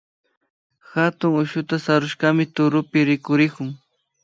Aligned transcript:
Hatun 0.93 1.35
ushuta 1.43 1.79
sarushkami 1.85 2.43
turupi 2.55 2.99
rikurikun 3.09 3.69